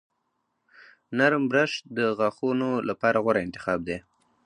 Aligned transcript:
نرم 1.17 1.43
برش 1.51 1.71
د 1.97 1.99
غاښونو 2.17 2.69
لپاره 2.89 3.17
غوره 3.23 3.41
انتخاب 3.47 3.79
دی. 3.87 3.97